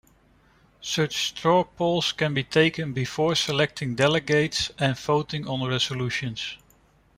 Such 0.81 1.27
straw 1.29 1.63
polls 1.63 2.11
can 2.11 2.33
be 2.33 2.43
taken 2.43 2.91
before 2.91 3.35
selecting 3.35 3.93
delegates 3.93 4.71
and 4.79 4.97
voting 4.97 5.47
on 5.47 5.61
resolutions. 5.69 6.57